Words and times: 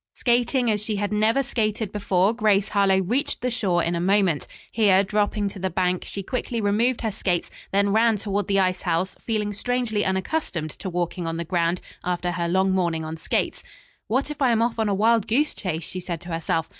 Skating 0.15 0.71
as 0.71 0.83
she 0.83 0.95
had 0.95 1.13
never 1.13 1.43
skated 1.43 1.91
before, 1.91 2.33
Grace 2.33 2.69
Harlowe 2.69 3.03
reached 3.03 3.41
the 3.41 3.51
shore 3.51 3.83
in 3.83 3.93
a 3.93 3.99
moment. 4.01 4.47
Here, 4.71 5.03
dropping 5.03 5.47
to 5.49 5.59
the 5.59 5.69
bank, 5.69 6.05
she 6.07 6.23
quickly 6.23 6.59
removed 6.59 7.01
her 7.01 7.11
skates, 7.11 7.51
then 7.71 7.93
ran 7.93 8.17
toward 8.17 8.47
the 8.47 8.59
ice 8.59 8.81
house, 8.81 9.13
feeling 9.19 9.53
strangely 9.53 10.03
unaccustomed 10.03 10.71
to 10.71 10.89
walking 10.89 11.27
on 11.27 11.37
the 11.37 11.45
ground 11.45 11.81
after 12.03 12.31
her 12.31 12.47
long 12.49 12.71
morning 12.71 13.05
on 13.05 13.15
skates. 13.15 13.63
"What 14.07 14.31
if 14.31 14.41
I 14.41 14.49
am 14.51 14.59
off 14.63 14.79
on 14.79 14.89
a 14.89 14.95
wild 14.95 15.27
goose 15.27 15.53
chase?" 15.53 15.83
she 15.83 15.99
said 15.99 16.19
to 16.21 16.29
herself. 16.29 16.67